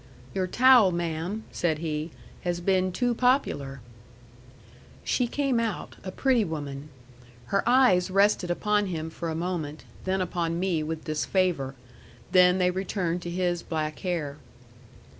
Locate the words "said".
1.51-1.77